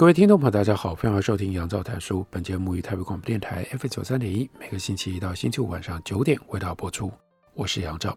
[0.00, 2.24] 各位听众朋友，大家好，欢迎收听杨照谈书。
[2.30, 7.12] 本节目于台北广播电台 F 九三点一，每个星期一到星期五晚上九点为大家播出。
[7.52, 8.16] 我是杨照，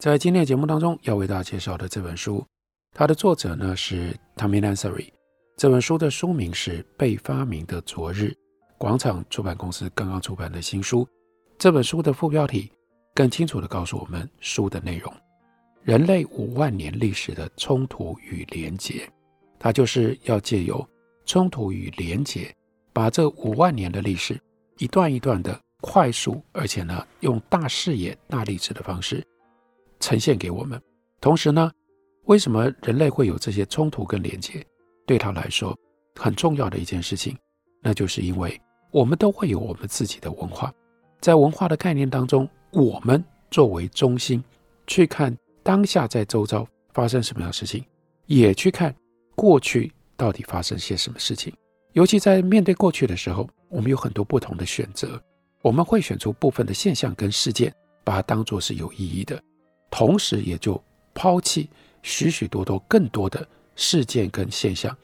[0.00, 2.44] 在今天的节目当中要为大家介绍的这本书，
[2.92, 5.10] 它的作者呢是 Tamien Ansari。
[5.56, 8.24] 这本书的书名是《被发明的昨日》，
[8.76, 11.06] 广场出版公司刚刚出版的新书。
[11.56, 12.68] 这本书的副标题
[13.14, 15.14] 更清楚地告诉我们书的内容：
[15.84, 19.08] 人类五万年历史的冲突与连结。
[19.56, 20.84] 它就是要借由
[21.24, 22.54] 冲突与连结，
[22.92, 24.38] 把这五万年的历史
[24.78, 29.24] 一段一段的快速，而且呢，用大视野、大历史的方式
[30.00, 30.80] 呈现给我们。
[31.20, 31.70] 同时呢，
[32.24, 34.64] 为什么人类会有这些冲突跟连结？
[35.06, 35.76] 对他来说
[36.16, 37.36] 很重要的一件事情，
[37.80, 40.72] 那就是因为我们都会有我们自己的文化，
[41.20, 44.42] 在文化的概念当中，我们作为中心
[44.86, 47.84] 去看当下在周遭发生什么样的事情，
[48.26, 48.94] 也去看
[49.34, 49.92] 过去。
[50.22, 51.52] 到底发生些什么事情？
[51.94, 55.20] 尤其在面对过去的时候，我们有很多不同的选择。
[55.62, 59.42] 我们会选出部分的现象跟事件，把它当作是有意义的，
[59.90, 60.80] 同时也就
[61.12, 61.68] 抛弃
[62.02, 64.96] 许许多多更多的事件跟现象，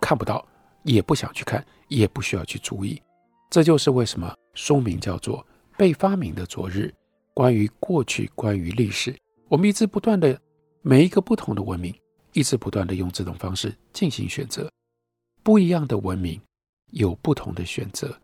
[0.00, 0.42] 看不到，
[0.84, 2.98] 也不想去看，也不需要去注意。
[3.50, 5.38] 这就是为什么书名叫做
[5.76, 6.86] 《被发明的昨日》，
[7.34, 9.14] 关于过去，关于历史，
[9.50, 10.40] 我们一直不断的
[10.80, 11.94] 每一个不同的文明。
[12.32, 14.70] 一直不断地用这种方式进行选择，
[15.42, 16.40] 不一样的文明
[16.90, 18.14] 有不同的选择，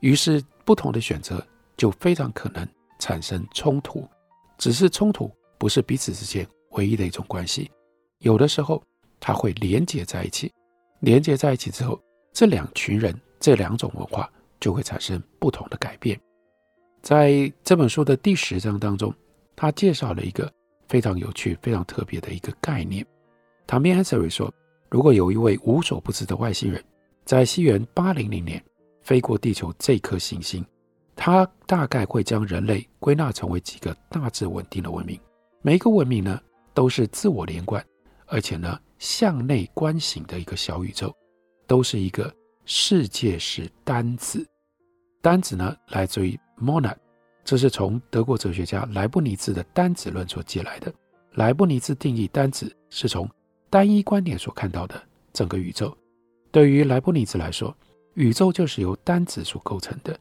[0.00, 1.44] 于是不同的选择
[1.76, 2.66] 就非常可能
[2.98, 4.08] 产生冲突。
[4.56, 7.70] 只是冲突不是彼此之间唯一的一种关系，
[8.18, 8.82] 有的时候
[9.20, 10.52] 它会连接在一起，
[11.00, 12.00] 连接在一起之后，
[12.32, 16.18] 这两群人这两种文化就会产生不同的改变。
[17.02, 19.14] 在这本书的第十章当中，
[19.54, 20.52] 他介绍了一个
[20.88, 23.06] 非常有趣、非常特别的一个概念。
[23.68, 24.52] Tamien Ansari 说
[24.90, 26.82] ：“如果有一位无所不知的外星人，
[27.26, 28.64] 在西元八零零年
[29.02, 30.64] 飞过地球这颗行星，
[31.14, 35.20] 他大概会将人类归纳成为几个大致稳定的文明。
[35.60, 36.40] 每一个文明呢，
[36.72, 37.84] 都是自我连贯，
[38.24, 41.14] 而且呢向内观行的一个小宇宙，
[41.66, 44.48] 都是一个世界史单子。
[45.20, 46.96] 单子呢，来自于 ‘mona’，
[47.44, 50.90] 这是从德国哲学家莱布尼兹的单子论所借来的。
[51.34, 53.28] 莱布尼兹定义单子是从
[53.70, 55.00] 单一观点所看到的
[55.32, 55.96] 整个宇宙，
[56.50, 57.76] 对于莱布尼兹来说，
[58.14, 60.18] 宇宙就是由单子所构成的。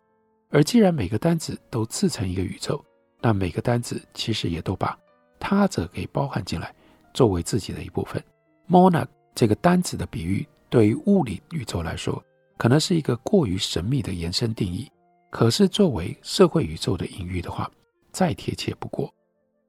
[0.50, 2.84] 而既然每个单子都自成一个宇宙，
[3.22, 4.98] 那每个单子其实也都把
[5.40, 6.74] 他者给包含进来，
[7.14, 8.22] 作为自己的一部分。
[8.70, 12.22] Monad 这个单子的比喻，对于物理宇宙来说，
[12.58, 14.90] 可能是一个过于神秘的延伸定义。
[15.30, 17.70] 可是作为社会宇宙的隐喻的话，
[18.12, 19.14] 再贴切不过。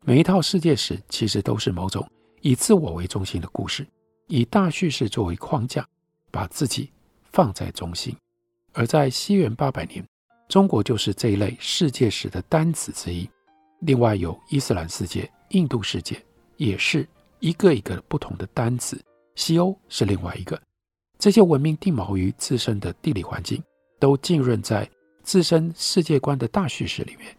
[0.04, 2.08] 每一套世界史其实都是某种。
[2.40, 3.86] 以自我为中心的故事，
[4.26, 5.86] 以大叙事作为框架，
[6.30, 6.90] 把自己
[7.32, 8.16] 放在中心。
[8.72, 10.04] 而在西元八百年，
[10.48, 13.28] 中国就是这一类世界史的单子之一。
[13.80, 16.20] 另外有伊斯兰世界、印度世界，
[16.56, 17.08] 也是
[17.40, 19.00] 一个一个不同的单子。
[19.34, 20.60] 西欧是另外一个。
[21.18, 23.62] 这些文明定锚于自身的地理环境，
[23.98, 24.88] 都浸润在
[25.22, 27.36] 自身世界观的大叙事里面。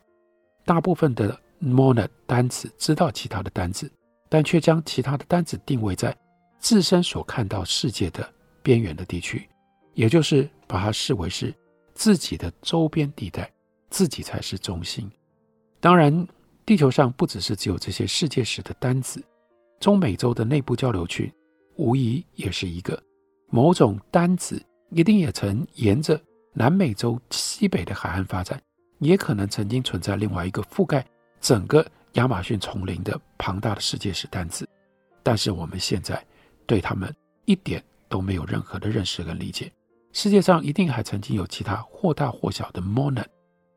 [0.66, 3.90] 大部分的 Monad 单子知道其他的单子。
[4.30, 6.16] 但却将其他的单子定位在
[6.60, 8.32] 自身所看到世界的
[8.62, 9.50] 边缘的地区，
[9.96, 11.54] 也就是把它视为是
[11.94, 13.52] 自己的周边地带，
[13.90, 15.10] 自己才是中心。
[15.80, 16.28] 当然，
[16.66, 19.24] 地球上不只是只有这些世界史的单子，
[19.80, 21.34] 中美洲的内部交流区
[21.78, 23.02] 无疑也是一个
[23.50, 24.62] 某种单子，
[24.92, 26.22] 一定也曾沿着
[26.54, 28.62] 南美洲西北的海岸发展，
[29.00, 31.04] 也可能曾经存在另外一个覆盖
[31.42, 31.84] 整个。
[32.14, 34.68] 亚马逊丛林的庞大的世界史单子，
[35.22, 36.26] 但是我们现在
[36.66, 37.16] 对他们
[37.46, 39.72] 一点都没有任何的认识跟理解。
[40.12, 43.28] 世界上一定还曾经有其他或大或小的 Monad，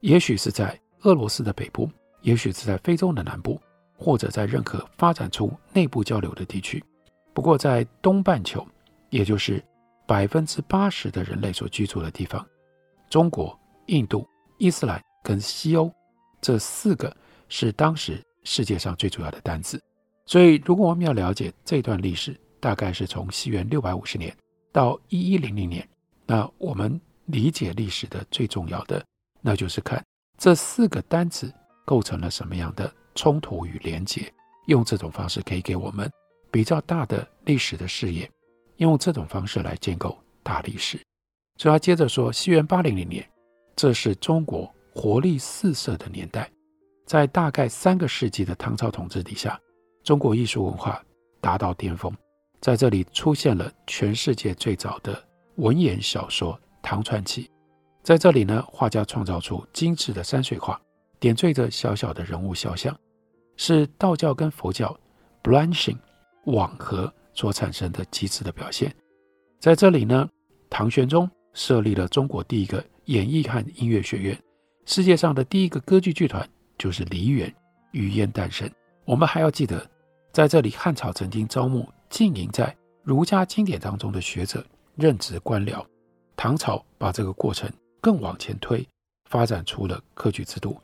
[0.00, 1.90] 也许是在俄罗斯的北部，
[2.23, 3.61] 也许是在非洲的南部，
[3.96, 6.82] 或者在任何发展出内部交流的地区。
[7.34, 8.67] 不过在东半球，
[9.11, 9.62] 也就是
[10.06, 12.44] 百分之八十的人类所居住的地方，
[13.11, 13.56] 中国、
[13.88, 14.26] 印度、
[14.58, 15.93] 伊斯兰跟西欧
[16.40, 17.14] 这四个。
[17.55, 19.79] 是当时世界上最主要的单子，
[20.25, 24.35] 所以，如果我们要了解这段历史，大概是从西元六百五十年
[24.73, 25.87] 到一一零零年，
[26.25, 29.05] 那我们理解历史的最重要的，
[29.43, 30.03] 那就是看
[30.39, 31.53] 这四个单词
[31.85, 34.33] 构成了什么样的冲突与连结。
[34.69, 36.11] 用这种方式可以给我们
[36.51, 38.31] 比较大的历史的视野，
[38.79, 40.99] 用这种方式来建构大历史。
[41.59, 43.29] 所以他接着说，西元八零零年，
[43.77, 46.51] 这是中国活力四射的年代，
[47.07, 49.61] 在大概三个世纪的唐朝统治底下，
[50.03, 51.03] 中国艺术文化
[51.41, 52.13] 达到巅峰，
[52.61, 55.23] 在这里出现了全世界最早的
[55.57, 57.45] 文言小说《唐传奇》。
[58.03, 60.81] 在这里呢，画家创造出精致的山水画，
[61.21, 62.97] 点缀着小小的人物肖像，
[63.57, 64.99] 是道教跟佛教
[65.43, 65.99] branching
[66.47, 68.93] 网合所产生的极致的表现。
[69.61, 70.29] 在这里呢，
[70.69, 74.37] 唐玄宗设立了中国第一个演艺和音乐学院，
[74.85, 77.53] 世界上的第一个歌剧剧团就是梨园
[77.93, 78.71] 余烟诞生。
[79.05, 79.89] 我们还要记得，
[80.33, 84.65] 在这里汉朝曾经招募浸淫在儒家经典当中的学者
[84.97, 85.85] 任职官僚。
[86.37, 87.71] 唐朝把这个过程
[88.01, 88.87] 更往前推，
[89.29, 90.81] 发展出了科举制度，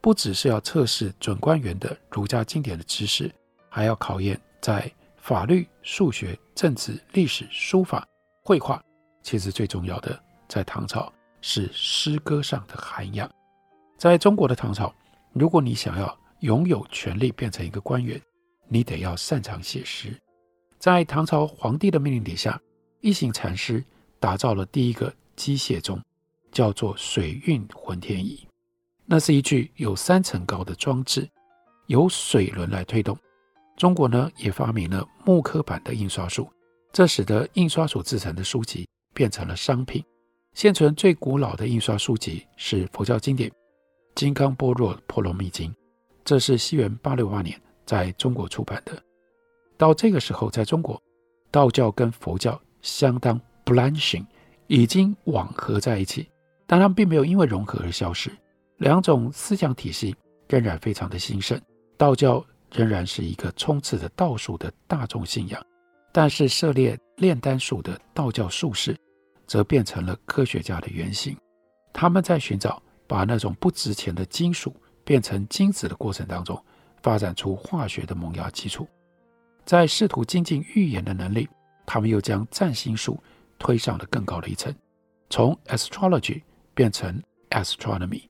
[0.00, 3.30] 不只是要测试准官员的儒家经典的知识，
[3.68, 8.06] 还要考验在法律、数学、政治、历史、书法、
[8.44, 8.82] 绘画，
[9.22, 10.18] 其实最重要的，
[10.48, 13.30] 在唐朝是诗歌上的涵养。
[13.98, 14.92] 在中国的唐朝，
[15.32, 18.20] 如果你想要拥有权力变成一个官员，
[18.68, 20.16] 你得要擅长写诗。
[20.78, 22.60] 在唐朝皇帝的命令底下，
[23.00, 23.82] 一行禅师
[24.18, 26.00] 打造了第一个机械钟，
[26.50, 28.46] 叫做水运浑天仪。
[29.06, 31.28] 那是一具有三层高的装置，
[31.86, 33.16] 由水轮来推动。
[33.76, 36.50] 中国呢，也发明了木刻版的印刷术，
[36.92, 40.04] 这使得印刷所制成的书籍变成了商品。
[40.54, 43.48] 现存最古老的印刷书籍是佛教经典
[44.14, 45.70] 《金刚般若波罗蜜经》。
[46.24, 49.02] 这是西元八六八年在中国出版的。
[49.76, 51.00] 到这个时候，在中国，
[51.50, 54.24] 道教跟佛教相当 blanching，
[54.68, 56.28] 已经网合在一起，
[56.66, 58.30] 但它们并没有因为融合而消失。
[58.78, 60.14] 两种思想体系
[60.48, 61.60] 仍然非常的兴盛。
[61.96, 65.60] 道教仍然是一个充斥着道术的大众信仰，
[66.12, 68.96] 但是涉猎炼丹术的道教术士，
[69.46, 71.36] 则变成了科学家的原型。
[71.92, 72.82] 他们在寻找
[73.12, 74.74] 把那种不值钱的金属。
[75.04, 76.64] 变成金子的过程当中，
[77.02, 78.86] 发展出化学的萌芽基础，
[79.64, 81.48] 在试图精进预言的能力，
[81.84, 83.20] 他们又将占星术
[83.58, 84.72] 推上了更高的一层，
[85.28, 86.40] 从 astrology
[86.72, 87.20] 变成
[87.50, 88.22] astronomy，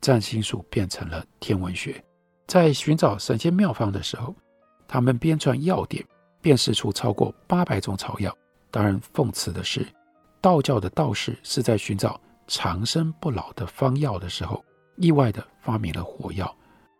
[0.00, 2.04] 占星术变成了天文学。
[2.48, 4.34] 在寻找神仙妙方的时候，
[4.88, 6.04] 他们编撰药典，
[6.40, 8.36] 辨识出超过八百种草药。
[8.72, 9.86] 当然，讽刺的是，
[10.40, 14.64] 道教的道士是在寻找长生不老的方药的时候。
[14.98, 16.56] 意外地发明了火药，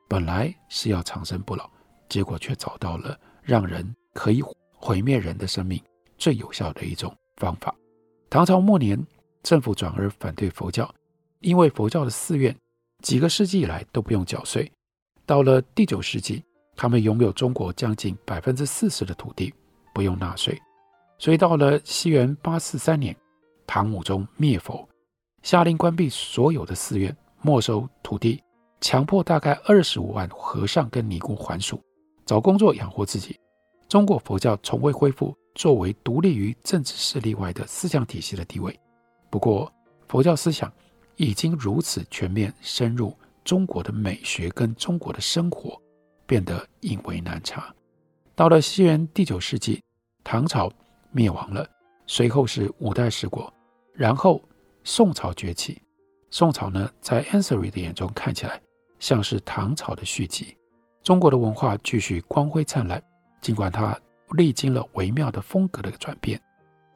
[0.07, 1.67] 本来是要长生不老，
[2.11, 5.83] 结果却找到了让人可以毁灭人的生命
[6.19, 7.75] 最有效的一种方法。
[8.29, 9.03] 唐朝末年，
[9.43, 10.95] 政府转而反对佛教，
[11.41, 12.55] 因为佛教的寺院
[13.03, 14.71] 几个世纪以来都不用缴税。
[15.25, 16.45] 到了第九世纪，
[16.77, 19.55] 他们拥有中国将近百分之四十的土地，
[19.95, 20.61] 不用纳税。
[21.19, 23.17] 所以到了西元八四三年，
[23.67, 24.87] 唐武宗灭佛，
[25.47, 27.17] 下令关闭所有的寺院。
[27.41, 28.43] 没收土地，
[28.81, 31.81] 强迫大概二十五万和尚跟尼姑还俗，
[32.25, 33.39] 找工作养活自己。
[33.89, 38.77] 中国佛教从未恢复作为独立于政治势力外的思想体系的地位。
[39.31, 39.73] 不过，
[40.09, 40.73] 佛教思想
[41.15, 45.81] 已经如此全面深入中国的美学跟中国的生活，
[46.27, 47.73] 变得隐微难察。
[48.35, 49.81] 到了西元第九世纪，
[50.25, 50.69] 唐朝
[51.13, 51.65] 灭亡了，
[52.05, 53.55] 随后是五代十国，
[53.93, 54.43] 然后
[54.87, 55.83] 宋朝崛起。
[56.31, 58.61] 宋朝呢，在 Ansari 的眼中看起来
[59.01, 60.57] 像是唐朝的续集。
[61.03, 63.03] 中国的文化继续光辉灿烂，
[63.43, 63.99] 尽管它
[64.31, 66.41] 历经了微妙的风格的转变，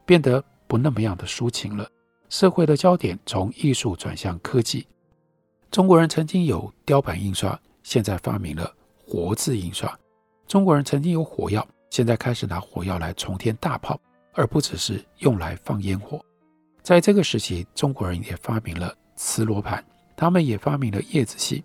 [0.05, 1.85] 变得不那么样的抒情了。
[2.29, 4.87] 社会的焦点从艺术转向科技。
[5.69, 8.73] 中国人曾经有雕版印刷，现在发明了
[9.05, 9.93] 活字印刷。
[10.47, 13.99] 中国人曾经有火药，现在开始拿火药来冲天大炮，
[14.31, 16.23] 而不只是用来放烟火。
[16.83, 18.95] 在这个时期，中国人也发明了。
[19.15, 19.85] 磁罗盘，
[20.15, 21.63] 他们也发明了叶子戏，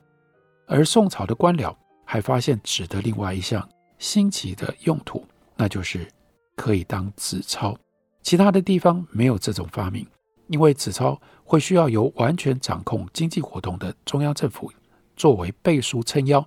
[0.66, 3.66] 而宋朝的官僚还发现纸的另外一项
[3.98, 6.06] 新奇的用途，那就是
[6.54, 7.74] 可以当纸钞。
[8.22, 10.06] 其他的地方没有这种发明，
[10.48, 14.70] 因为纸钞会需要由完全掌控经济活动的中央政府
[15.16, 16.46] 作为背书撑腰。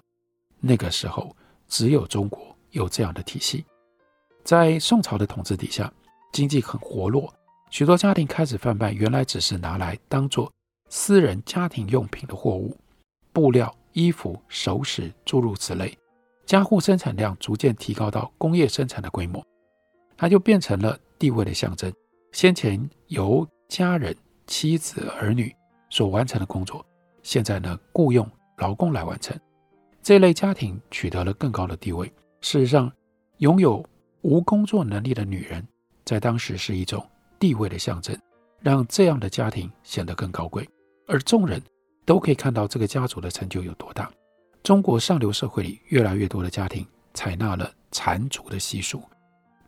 [0.59, 1.35] 那个时候，
[1.67, 3.65] 只有中国有这样的体系。
[4.43, 5.91] 在宋朝的统治底下，
[6.31, 7.33] 经济很活络，
[7.69, 10.51] 许多家庭开始贩卖原来只是拿来当做
[10.89, 12.75] 私人家庭用品的货物，
[13.31, 15.95] 布料、衣服、首饰，诸如此类，
[16.45, 19.45] 家户生产量逐渐提高到工业生产的规模，
[20.17, 21.93] 它就变成了地位的象征。
[22.31, 24.15] 先前由家人、
[24.47, 25.55] 妻子、儿女
[25.91, 26.83] 所完成的工作，
[27.21, 29.39] 现在呢，雇佣劳工来完成。
[30.01, 32.11] 这类家庭取得了更高的地位。
[32.41, 32.91] 事实上，
[33.38, 33.85] 拥有
[34.21, 35.63] 无工作能力的女人，
[36.03, 37.05] 在当时是一种
[37.39, 38.15] 地位的象征，
[38.60, 40.67] 让这样的家庭显得更高贵。
[41.08, 41.62] 而众人
[42.05, 44.12] 都可以看到这个家族的成就有多大。
[44.62, 49.01] 中国上流社会里，越来越多的家庭采纳了缠足的习俗，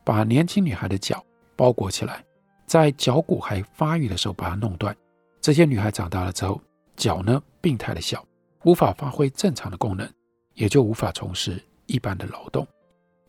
[0.03, 1.23] 把年轻女孩的脚
[1.55, 2.23] 包裹起来，
[2.67, 4.95] 在脚骨还发育的时候把它弄断。
[5.39, 6.61] 这些女孩长大了之后，
[6.95, 8.23] 脚呢病态的小，
[8.65, 10.07] 无法发挥正常的功能。
[10.53, 12.67] 也就无法从事一般的劳动。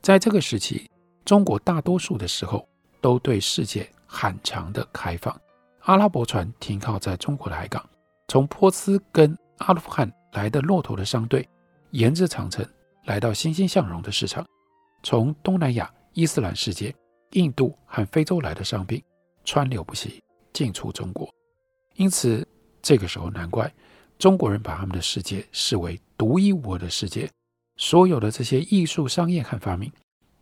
[0.03, 0.91] 在这个时期，
[1.25, 2.69] 中国大多数的时候
[3.01, 5.35] 都对世界罕长的开放。
[5.85, 7.83] 阿拉伯船停靠在中国的海港，
[8.29, 11.49] 从波斯跟阿富汗来的骆驼的商队，
[11.93, 12.65] 沿着长城
[13.07, 14.47] 来到欣欣向荣的市场。
[15.03, 16.95] 从东南亚、伊斯兰世界、
[17.33, 19.03] 印度和非洲来的商品，
[19.45, 21.29] 川流不息进出中国。
[21.95, 22.47] 因此，
[22.81, 23.73] 这个时候难怪。
[24.19, 27.29] 中国人把他们的世界视为独一无二的世界，
[27.77, 29.91] 所有的这些艺术、商业和发明，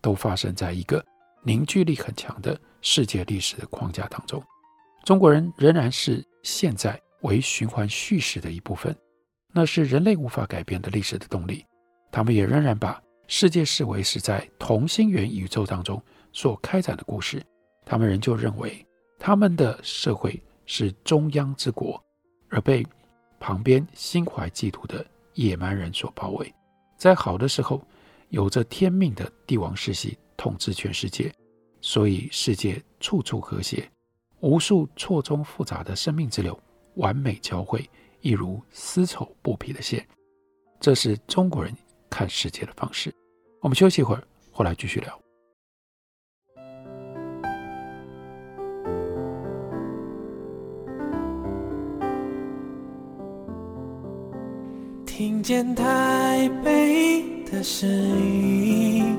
[0.02, 1.02] 都发生在一个
[1.42, 4.42] 凝聚力很强的世界历史的框架当中。
[5.04, 8.96] 中国人仍然是现在为循环叙事的一部分，
[9.52, 11.64] 那是人类无法改变的历史的动力。
[12.12, 17.42] 他们也仍然把世界视为是在同心圆宇宙当中所开展的故事。
[17.84, 18.86] 他们仍旧认为
[19.18, 22.02] 他们的社会是中央之国，
[22.48, 22.86] 而被。
[23.42, 26.54] 旁边心怀嫉妒的野蛮人所包围，
[26.98, 27.80] 在好的时候，
[28.28, 31.32] 有着天命的帝王世袭统治全世界，
[31.80, 33.90] 所以世界处处和谐，
[34.40, 36.58] 无数错综复杂的生命之流
[36.94, 37.88] 完美交汇，
[38.20, 40.06] 一如丝绸布匹的线。
[40.78, 41.74] 这是中国人
[42.08, 43.14] 看世界的方式。
[43.60, 45.20] 我们休息一会儿，回来继续聊。
[55.04, 59.18] 听见台北的声音，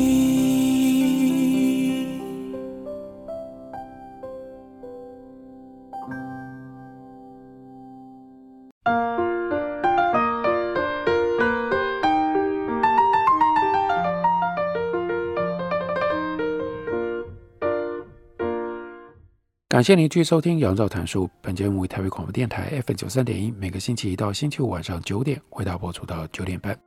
[19.81, 21.25] 感谢您继续收听《杨照谈书》。
[21.41, 26.79] 本节目为台北广播电台 F 九三点一，每个星期一到星期五晚上九点为大家播出到九点半。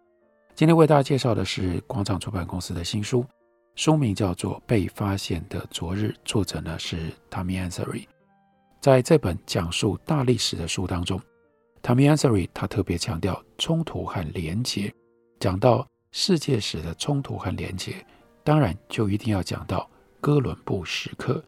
[0.55, 3.27] 今天为大家介绍的是广场出版公司的新书，
[3.75, 8.05] 书名叫做《被发现的昨日》，作者呢是 Tami Ansari。
[8.81, 11.21] 在这本讲述大历史的书当中
[11.83, 14.95] ，Tami Ansari 他特别强调冲突和连结。
[15.41, 18.07] 讲到世界史的冲突和连结，
[18.45, 21.43] 当然就一定要讲到哥伦布时刻。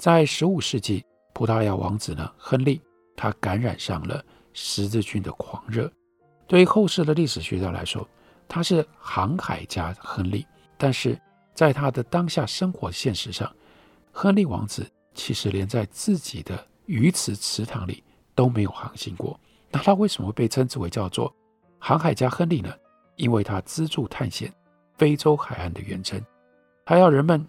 [0.00, 1.04] 在十五世纪，
[1.34, 2.80] 葡萄牙王子呢，亨利，
[3.14, 5.92] 他感染上了十字军的狂热。
[6.46, 8.08] 对于后世的历史学家来说，
[8.48, 10.46] 他是航海家亨利，
[10.78, 11.20] 但是
[11.52, 13.54] 在他的当下生活现实上，
[14.10, 18.02] 亨利王子其实连在自己的鱼池池塘里
[18.34, 19.38] 都没有航行过。
[19.70, 21.30] 那他为什么被称之为叫做
[21.78, 22.72] 航海家亨利呢？
[23.16, 24.50] 因为他资助探险
[24.96, 26.18] 非洲海岸的远征，
[26.86, 27.46] 他要人们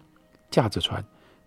[0.50, 1.02] 驾着船。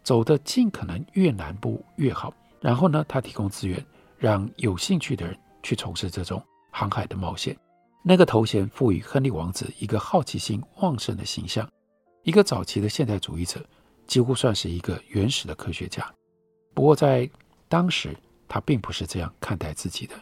[0.05, 2.31] 走得尽可能越南部越好，
[2.61, 3.83] 然后呢，他提供资源，
[4.19, 7.57] 让有兴趣的人去从事这种航海的冒险。
[8.03, 11.67] 那个头衔赋予亨利王子一个好奇心旺盛的形象，
[12.21, 13.65] 一个早期的现代主义者，
[14.05, 16.07] 几乎算是一个原始的科学家。
[16.75, 17.27] 不过在
[17.67, 18.15] 当时，
[18.47, 20.15] 他并不是这样看待自己的。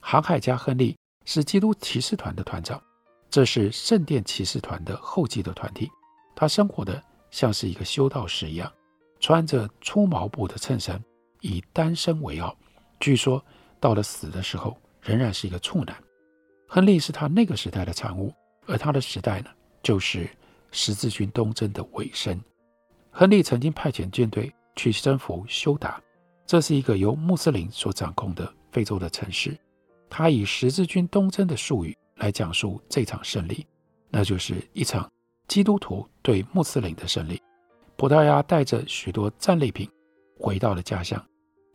[0.00, 2.82] 航海家亨利是基督骑士团的团长，
[3.28, 5.90] 这是圣殿骑士团的后继的团体。
[6.34, 8.72] 他生活的像是一个修道士一样。
[9.20, 11.02] 穿着粗毛布的衬衫，
[11.40, 12.56] 以单身为傲。
[13.00, 13.44] 据说
[13.80, 15.96] 到了死的时候，仍然是一个处男。
[16.68, 18.32] 亨利是他那个时代的产物，
[18.66, 19.50] 而他的时代呢，
[19.82, 20.28] 就是
[20.70, 22.40] 十字军东征的尾声。
[23.10, 26.02] 亨利曾经派遣舰队去征服休达，
[26.44, 29.56] 这是一个由穆斯林所掌控的非洲的城市。
[30.10, 33.66] 他以十字军东征的术语来讲述这场胜利，
[34.10, 35.10] 那就是一场
[35.48, 37.40] 基督徒对穆斯林的胜利。
[37.96, 39.88] 葡萄牙带着许多战利品
[40.38, 41.22] 回到了家乡，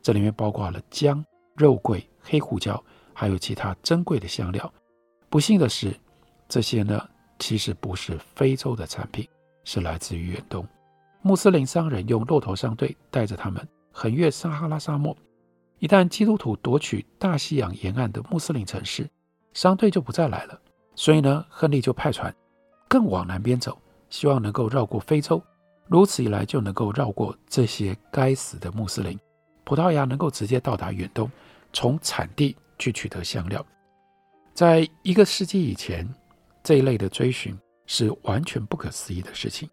[0.04, 1.24] 这里面包括了姜、
[1.56, 4.72] 肉桂、黑胡椒，还有其他珍贵的香料。
[5.30, 5.92] 不幸的是，
[6.48, 7.10] 这些呢
[7.40, 9.28] 其实不是非洲的产品，
[9.64, 10.64] 是来自于远东。
[11.24, 15.16] 穆斯林商人用骆驼商队带着他们横越撒哈拉沙漠。
[15.80, 19.10] 一旦基督徒夺取大西洋沿岸的穆斯林城市，
[19.54, 20.60] 商队就不再来了。
[20.94, 22.32] 所以呢，亨利就派船
[22.88, 23.76] 更往南边走，
[24.12, 25.42] 希望能够绕过非洲。
[25.92, 29.20] 如此一来，就能够绕过这些该死的穆斯林，
[29.66, 31.30] 葡萄牙能够直接到达远东，
[31.74, 33.64] 从产地去取得香料。
[34.54, 36.08] 在一个世纪以前，
[36.64, 39.70] 这一类的追寻是完全不可思议的事情，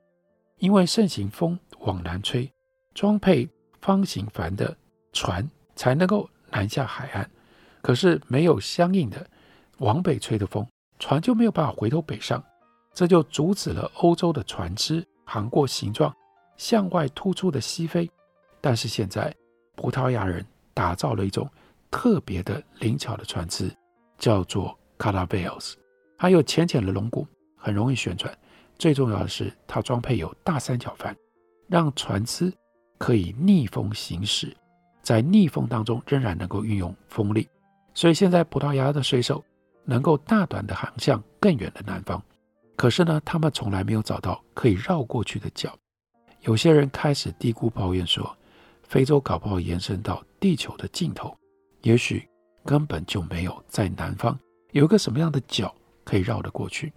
[0.57, 2.51] 因为盛行风往南吹，
[2.95, 3.49] 装配
[3.81, 4.77] 方形帆的
[5.13, 7.31] 船才能够南下海岸。
[7.81, 9.25] 可是没有相应的
[9.77, 10.67] 往北吹的风，
[10.99, 12.43] 船就没有办法回头北上，
[12.93, 16.15] 这就阻止了欧洲的船只航过形状
[16.57, 18.11] 向外突出的西非。
[18.63, 19.33] 但是现在，
[19.77, 21.49] 葡萄牙人打造了一种
[21.91, 23.71] 特别的灵巧的船只，
[24.17, 25.75] 叫做 Caravels。
[26.17, 28.37] 它有浅浅的龙骨，很容易旋转。
[28.79, 31.15] 最重要的是，它装配有大三角帆，
[31.69, 32.53] 让船只
[32.97, 34.57] 可以逆风行驶，
[35.03, 37.49] 在逆风当中仍然能够运用风力。
[37.95, 39.45] 所以现在葡萄牙的水手
[39.85, 42.23] 能够大胆地航向更远的南方。
[42.79, 45.77] 可是呢，他们从来没有找到可以绕过去的角。
[46.41, 48.35] 有些人开始低估抱怨说，
[48.85, 51.37] 非洲搞不好延伸到地球的尽头，
[51.83, 52.27] 也许
[52.65, 54.39] 根本就没有在南方
[54.71, 55.75] 有一个什么样的角。
[56.09, 56.91] 可以绕得过去。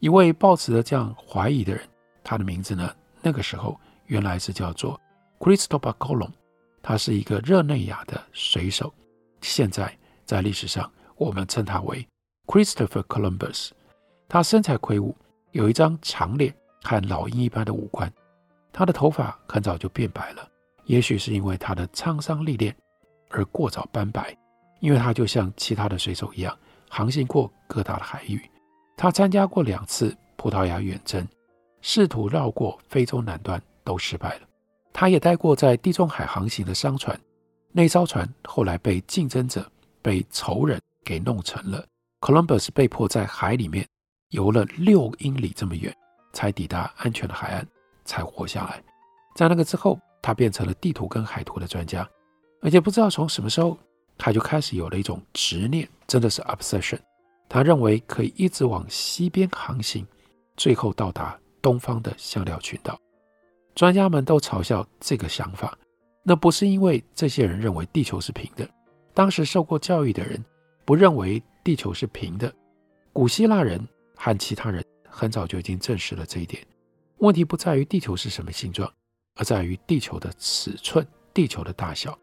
[0.00, 1.82] 一位抱持着这样怀疑的人，
[2.22, 5.00] 他的名字呢，那个时候原来是叫做
[5.38, 6.30] Cristobal Colon，
[6.82, 8.92] 他是一个热内亚的水手。
[9.40, 12.06] 现在在历史上，我们称他为
[12.44, 13.70] Christopher Columbus。
[14.34, 15.14] 他身材魁梧，
[15.52, 18.12] 有一张长脸和老鹰一般的五官。
[18.72, 20.44] 他的头发很早就变白了，
[20.86, 22.74] 也许是因为他的沧桑历练
[23.30, 24.36] 而过早斑白，
[24.80, 26.52] 因为他就像其他的水手一样。
[26.90, 28.42] 航行过各大的海域，
[28.96, 31.24] 他参加过两次葡萄牙远征，
[31.80, 34.48] 试图绕过非洲南端都失败了。
[34.92, 37.16] 他也待过在地中海航行的商船，
[37.70, 39.64] 那艘船后来被竞争者、
[40.02, 41.86] 被仇人给弄沉了。
[42.20, 43.86] Columbus 被迫在海里面
[44.34, 45.96] 游了六英里这么远，
[46.32, 47.64] 才抵达安全的海岸，
[48.04, 48.82] 才活下来。
[49.36, 52.08] 在那个之后，他变成了地图跟海图的专家，
[52.60, 53.78] 而且不知道从什么时候。
[54.16, 57.00] 他就开始有了一种执念，真的是 obsession。
[57.48, 60.06] 他认为可以一直往西边航行，
[60.56, 62.96] 最后到达东方的香料群岛。
[63.74, 65.76] 专家们都嘲笑这个想法，
[66.22, 68.64] 那不是因为这些人认为地球是平的。
[69.12, 70.42] 当时受过教育的人
[70.84, 72.54] 不认为地球是平的。
[73.12, 73.84] 古希腊人
[74.24, 76.66] 和其他人很早就已经证实了这一点。
[77.18, 78.90] 问题不在于地球是什么形状，
[79.34, 82.18] 而在于地球的尺寸、地球的大小。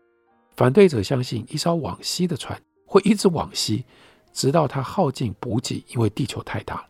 [0.55, 3.85] 反对者相信一艘往西的船会一直往西，
[4.33, 6.83] 直到它耗尽补给，因为地球太大。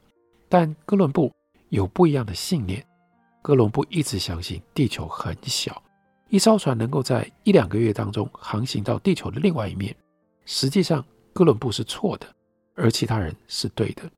[0.48, 1.30] 但哥伦布
[1.68, 2.82] 有不一样的信念。
[3.42, 5.84] 哥伦布一直相信地球很小，
[6.30, 9.94] 一艘船能够在一两个月当中航行到地球的另外一面。
[10.46, 12.34] 实际上，哥伦布是错的，
[12.76, 14.10] 而其他人是对的。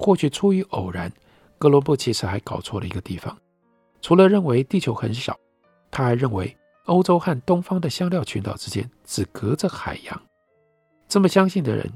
[0.00, 1.12] 或许出于偶然，
[1.58, 3.36] 哥伦布其实还搞错了一个地方。
[4.00, 5.38] 除了认为地球很小，
[5.92, 6.56] 他还认为。
[6.86, 10.22] 欧洲和东方的香料群岛之间只隔着海洋，
[11.06, 11.88] 这么相信的人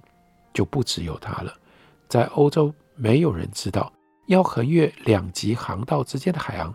[0.52, 1.52] 就不只有他了。
[2.06, 3.92] 在欧洲，没有人知道
[4.28, 6.72] 要横越两极航道之间的海洋，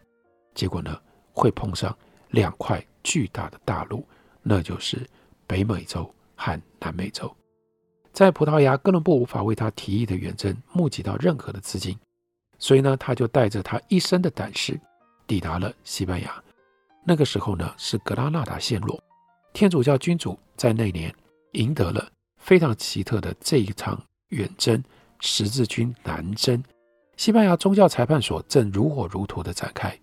[0.53, 0.99] 结果呢，
[1.31, 1.95] 会碰上
[2.31, 4.05] 两块巨大的大陆，
[4.41, 5.07] 那就是
[5.47, 7.33] 北美洲和南美洲。
[8.11, 11.97] 在葡萄牙，哥伦布无法为他提议的远征募集到任何的资金，
[12.57, 14.79] 所以呢，他就带着他一身的胆识
[15.27, 16.43] 抵达了西班牙。
[17.05, 19.01] 那个时候呢，是格拉纳达陷落，
[19.53, 21.13] 天主教君主在那年
[21.53, 24.83] 赢得了非常奇特的这一场远征——
[25.21, 26.61] 十字军南征。
[27.15, 29.97] 西班牙宗教裁判所正如火如荼地展开，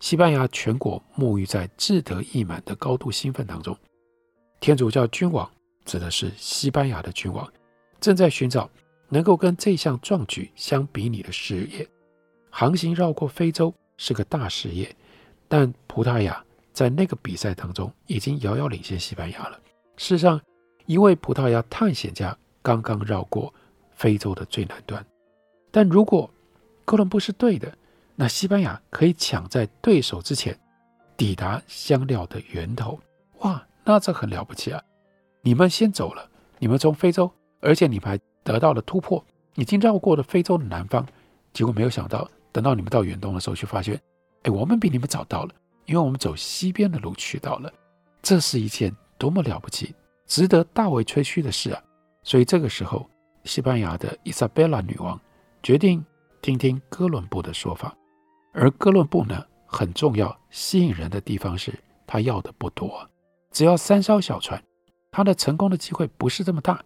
[0.00, 3.76] 西班牙全国沐浴在志得意满的高度兴奋当中。
[4.60, 5.50] 天主教君王
[5.84, 7.50] 指的是西班牙的君王，
[8.00, 8.68] 正在寻找
[9.08, 11.88] 能够跟这项壮举相比拟的事业。
[12.50, 14.94] 航行绕过非洲是个大事业。
[15.48, 16.42] 但葡萄牙
[16.72, 19.60] 在那个比赛当中已经遥遥领先西班牙了。
[19.98, 20.40] 事实上，
[20.86, 23.52] 一位葡萄牙探险家刚刚绕过
[23.90, 25.04] 非洲的最南端。
[25.70, 26.30] 但如果
[26.86, 27.70] 哥伦布是对的，
[28.16, 30.58] 那西班牙可以抢在对手之前
[31.18, 32.98] 抵达香料的源头。
[33.40, 34.82] 哇，那这很了不起啊！
[35.44, 36.28] 你们先走了，
[36.58, 39.24] 你们从非洲，而且你们还得到了突破，
[39.56, 41.04] 已经绕过了非洲的南方。
[41.52, 44.00] 结果没有想到，等到你们到远东的时候，却发现。
[44.44, 45.54] 哎，我们比你们早到了，
[45.86, 47.72] 因为我们走西边的路去到了。
[48.22, 49.94] 这是一件多么了不起、
[50.26, 51.82] 值得大为吹嘘的事啊！
[52.22, 53.08] 所以这个时候，
[53.44, 55.20] 西班牙的伊莎贝拉女王
[55.60, 56.04] 决定
[56.40, 57.92] 听听哥伦布的说法。
[58.52, 61.72] 而哥伦布呢，很重要、吸引人的地方是
[62.06, 63.08] 他要的不多，
[63.50, 64.62] 只要三艘小船，
[65.12, 66.82] 他的成功的机会不是这么大，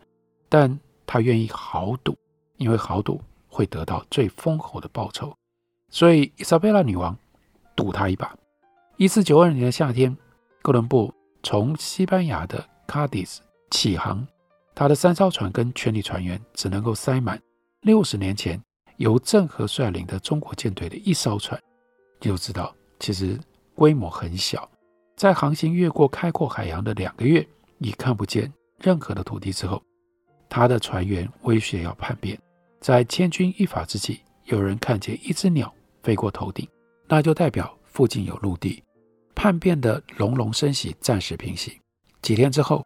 [0.49, 2.15] 但他愿意豪赌，
[2.57, 5.33] 因为豪赌会得到最丰厚的报酬。
[5.91, 7.17] 所以伊莎贝拉女王
[7.77, 8.37] 赌他一把。
[8.97, 10.15] 一四九二年的夏天，
[10.61, 14.27] 哥伦布从西班牙的卡迪斯起航，
[14.75, 17.41] 他的三艘船跟全体船员只能够塞满
[17.83, 18.61] 六十年前
[18.97, 21.63] 由郑和率领的中国舰队的一艘船。
[22.19, 23.39] 就知道，其实
[23.77, 24.69] 规模很小。
[25.15, 27.47] 在航行越过开阔海洋的两个月，
[27.79, 29.83] 已看不见任何的土地之后，
[30.49, 32.39] 他的船员威胁要叛变。
[32.81, 36.69] 在千钧一发之际，有人看见一只鸟飞过头顶，
[37.09, 38.83] 那就代表附近有陆地。
[39.35, 41.81] 叛变的隆隆声息暂时平息。
[42.23, 42.85] 几天之后，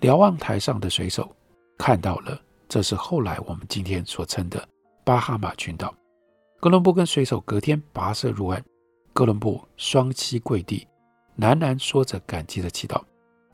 [0.00, 1.34] 瞭望台上的水手
[1.76, 4.68] 看到了，这是后来我们今天所称的
[5.04, 5.94] 巴哈马群岛。
[6.60, 8.62] 哥伦布跟水手隔天跋涉入岸，
[9.12, 10.86] 哥伦布双膝跪地，
[11.38, 13.02] 喃喃说着感激的祈祷，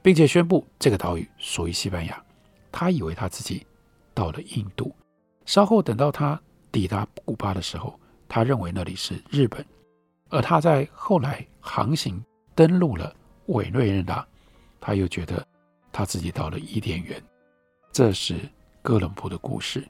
[0.05, 2.23] 并且宣布这个岛屿属于西班牙。
[2.71, 3.67] 他以为他自己
[4.13, 4.95] 到了印度，
[5.47, 6.39] 稍后等到他
[6.71, 9.65] 抵达古巴的时候，他认为那里是日本。
[10.29, 12.23] 而他在后来航行
[12.55, 14.27] 登陆了委内瑞拉，
[14.79, 15.43] 他又觉得
[15.91, 17.23] 他自己到了伊甸园。
[17.91, 18.39] 这是
[18.83, 19.89] 哥伦布的故事。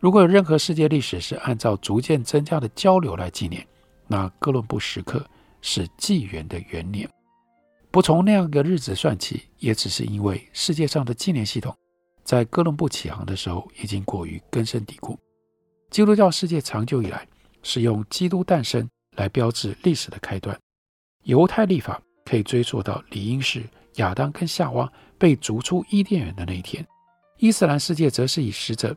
[0.00, 3.64] 如果有任何世界历史是按照逐渐增加的交流来纪念，
[4.08, 5.24] 那哥伦布时刻
[5.60, 7.08] 是纪元的元年。
[7.94, 11.72] 不从那样一个日子算起，也只是因为世界上的纪念系统
[12.24, 15.16] 在哥伦布起航的时候已经过于根深蒂固。
[15.92, 17.24] 基督教世界长久以来
[17.62, 20.58] 是用基督诞生来标志历史的开端。
[21.22, 23.62] 犹太历法可以追溯到理应是
[23.98, 26.84] 亚当跟夏娃被逐出伊甸园的那一天。
[27.38, 28.92] 伊斯兰世界则是以使者。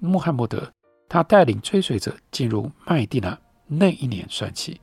[0.00, 0.68] 穆罕默德，
[1.08, 4.80] 他带领追随者进入麦地那那一年算起。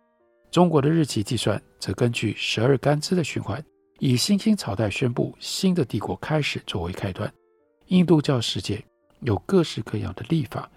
[0.51, 3.63] 中国的日期计算则根据十二干支的循环，
[3.99, 7.31] 以新兴朝代宣布新的帝国开始作为开端。
[7.87, 8.83] 印度教世界
[9.21, 10.69] 有各式各样的历法，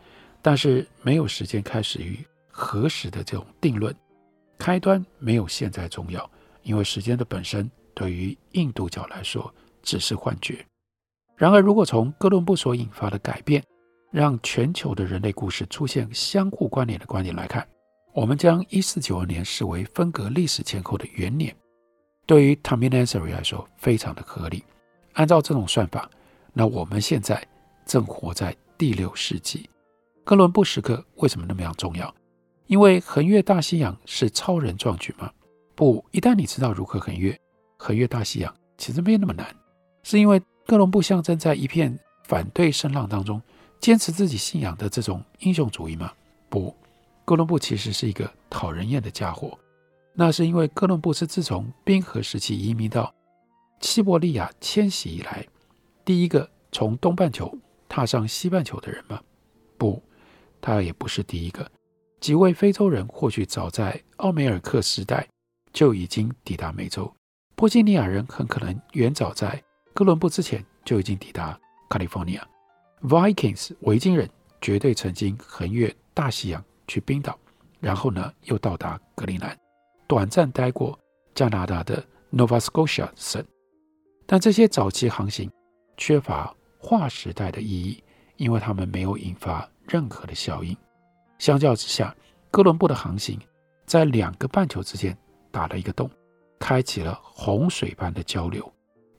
[0.42, 3.94] 但是没有时间开始于何时的这种定论。
[4.58, 6.28] 开端没有现在重要，
[6.62, 9.52] 因为时间的本身对于印度教来说
[9.82, 10.64] 只是幻觉。
[11.36, 13.64] 然而，如果从哥伦布所引发的改变，
[14.10, 17.66] 让全球的人类故事出现相互关联的观点来看，
[18.12, 21.54] 我们将一四九二年视为分隔历史前后的元年，
[22.26, 24.64] 对于 tamil nansery 来说非常的合理。
[25.12, 26.10] 按照这种算法，
[26.52, 27.46] 那我们现在
[27.86, 29.68] 正活在第六世纪。
[30.24, 32.12] 哥伦布时刻为什么那么样重要？
[32.66, 35.30] 因为横越大西洋是超人壮举吗？
[35.74, 37.38] 不，一旦你知道如何横越，
[37.76, 39.46] 横越大西洋其实没那么难。
[40.02, 43.40] 是因为哥伦布象征在一片反对声浪当中。
[43.80, 46.12] 坚持自己信仰的这种英雄主义吗？
[46.50, 46.76] 不，
[47.24, 49.58] 哥伦布其实是一个讨人厌的家伙。
[50.12, 53.14] 那是因为哥伦布是自从冰河时期移民到
[53.80, 55.46] 西伯利亚迁徙以来，
[56.04, 57.56] 第一个从东半球
[57.88, 59.20] 踏上西半球的人吗？
[59.78, 60.02] 不，
[60.60, 61.70] 他也不是第一个。
[62.20, 65.26] 几位非洲人或许早在奥梅尔克时代
[65.72, 67.10] 就已经抵达美洲，
[67.54, 69.62] 波西尼亚人很可能远早在
[69.94, 72.46] 哥伦布之前就已经抵达加利福尼亚。
[73.02, 74.28] Vikings 维京人
[74.60, 77.38] 绝对曾经横越大西洋去冰岛，
[77.78, 79.56] 然后呢又到达格陵兰，
[80.08, 80.98] 短暂待过
[81.36, 83.44] 加拿大的 Nova Scotia 省。
[84.26, 85.48] 但这些早期航行
[85.96, 88.02] 缺乏划时代的意义，
[88.38, 90.76] 因为他们没有引发任何的效应。
[91.38, 92.12] 相较之下，
[92.50, 93.38] 哥伦布的航行
[93.86, 95.16] 在两个半球之间
[95.52, 96.10] 打了一个洞，
[96.58, 98.68] 开启了洪水般的交流，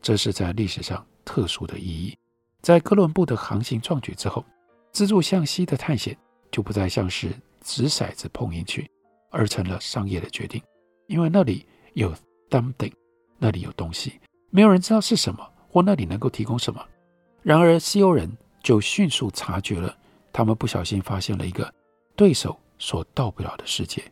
[0.02, 2.18] 这是在历史上特殊的意义。
[2.62, 4.44] 在哥伦布的航行壮举之后，
[4.92, 6.18] 支柱向西的探险
[6.52, 7.32] 就不再像是
[7.64, 8.90] 掷骰子碰运气，
[9.30, 10.62] 而成了商业的决定。
[11.08, 12.14] 因为那里有
[12.50, 12.92] something，
[13.38, 14.20] 那里有东西，
[14.50, 16.84] 没有人知道是什么，或那里能够提供什么。
[17.42, 19.96] 然而西欧人就迅速察觉了，
[20.32, 21.74] 他们不小心发现了一个
[22.16, 24.04] 对手所到不了的世界。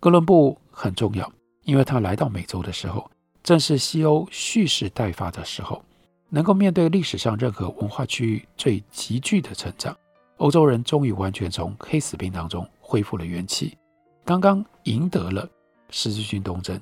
[0.00, 1.30] 哥伦布很重要，
[1.62, 3.10] 因为他来到美洲的时候，
[3.42, 5.82] 正是西欧蓄势待发的时候。
[6.30, 9.96] 能够面对历史上任何文化区域最急剧的成长，
[10.38, 13.76] 欧洲人终于完全从黑死病当中恢复了元气，
[14.24, 15.50] 刚刚赢得了
[15.90, 16.80] 十字军东征。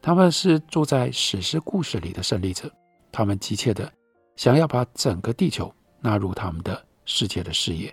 [0.00, 2.70] 他们是住在史诗故事里的胜利者，
[3.10, 3.92] 他们急切地
[4.36, 7.92] 想要把整个地球纳入他们的世界的视野，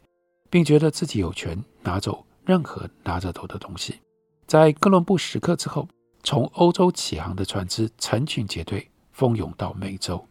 [0.51, 3.99] 并觉得自己有权拿走任何拿着走的东西。
[4.45, 5.87] 在哥伦布时刻之后，
[6.21, 10.23] 从欧洲起航的船只成群结队蜂拥到美洲。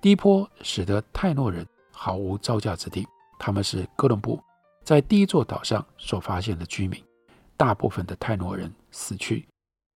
[0.00, 3.06] 低坡使得泰诺人毫无招架之地，
[3.38, 4.42] 他们是哥伦布
[4.84, 7.02] 在第一座岛上所发现的居民，
[7.56, 9.46] 大部分的泰诺人死去。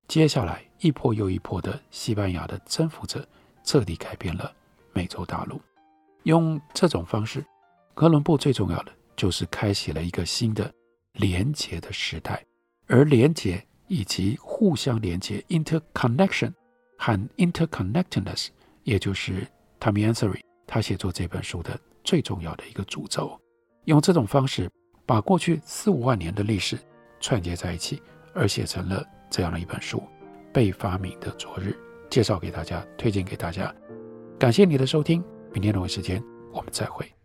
[0.09, 3.27] 接下来一波又一波的西班牙的征服者，
[3.64, 4.53] 彻底改变了
[4.92, 5.61] 美洲大陆。
[6.22, 7.44] 用这种方式，
[7.94, 10.72] 哥伦布最重要的就是开启了一个新的
[11.14, 12.44] 连结的时代，
[12.87, 16.53] 而连结以及互相连结 （interconnection）
[16.96, 18.49] 和 interconnectedness，
[18.85, 19.46] 也就是
[19.81, 23.40] Tommy Ansari 他写作这本书的最重要的一个主轴。
[23.87, 24.70] 用这种方式，
[25.07, 26.77] 把过去四五万年的历史
[27.18, 28.03] 串接在一起，
[28.35, 29.05] 而写成了。
[29.29, 29.99] 这样的一本书，
[30.53, 31.70] 《被发明的昨日》，
[32.09, 33.75] 介绍给大家，推荐给大家。
[34.38, 35.22] 感谢你的收听，
[35.53, 36.22] 明天同一时间
[36.53, 37.16] 我们再会。